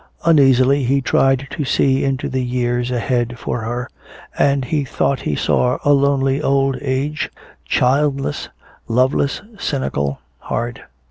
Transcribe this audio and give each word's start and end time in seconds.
Uneasily 0.25 0.83
he 0.83 0.99
tried 0.99 1.45
to 1.51 1.63
see 1.63 2.03
into 2.03 2.27
the 2.27 2.43
years 2.43 2.89
ahead 2.89 3.37
for 3.37 3.61
her, 3.61 3.87
and 4.35 4.65
he 4.65 4.83
thought 4.83 5.19
he 5.19 5.35
saw 5.35 5.77
a 5.85 5.93
lonely 5.93 6.41
old 6.41 6.75
age, 6.81 7.29
childless, 7.65 8.49
loveless, 8.87 9.43
cynical, 9.59 10.19
hard. 10.39 10.81